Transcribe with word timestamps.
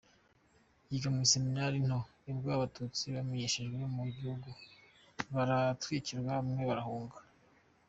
Yiga 0.89 1.09
mu 1.13 1.19
iseminari 1.27 1.77
nto 1.87 1.99
ni 2.23 2.33
bwo 2.37 2.47
Abatutsi 2.57 3.03
bameneshejwe 3.15 3.75
mu 3.95 4.03
gihugu, 4.15 4.49
baratwikirwa, 5.33 6.29
bamwe 6.37 6.63
barahunga. 6.69 7.17